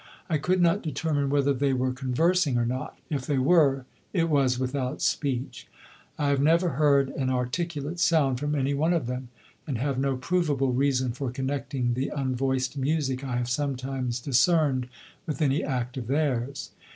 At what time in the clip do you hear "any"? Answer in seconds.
8.55-8.73, 15.39-15.63